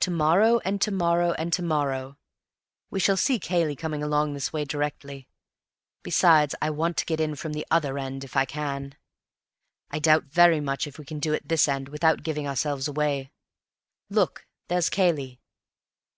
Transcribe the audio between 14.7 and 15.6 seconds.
Cayley."